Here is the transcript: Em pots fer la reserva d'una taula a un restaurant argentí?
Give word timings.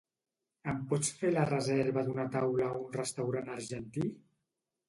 Em 0.71 0.79
pots 0.93 1.11
fer 1.19 1.31
la 1.35 1.43
reserva 1.51 2.05
d'una 2.09 2.27
taula 2.37 2.65
a 2.71 2.81
un 2.81 2.91
restaurant 2.99 3.55
argentí? 3.61 4.09